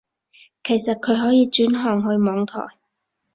[0.63, 2.65] 其實佢可以轉行去網台